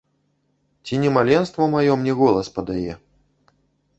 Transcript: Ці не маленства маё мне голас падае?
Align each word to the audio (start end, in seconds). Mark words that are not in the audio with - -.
Ці 0.85 0.93
не 1.03 1.09
маленства 1.17 1.67
маё 1.75 1.93
мне 2.03 2.13
голас 2.21 2.47
падае? 2.57 2.91